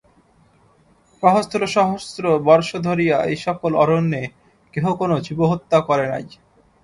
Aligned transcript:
সহস্র 1.23 1.61
সহস্র 1.67 2.23
বর্ষ 2.47 2.69
ধরিয়া 2.87 3.17
এই 3.25 3.37
সকল 3.37 3.71
অরণ্যে 3.75 4.23
কেহ 4.73 4.85
কোন 4.95 5.11
জীবহত্যা 5.19 5.77
করে 5.81 6.05
নাই। 6.09 6.25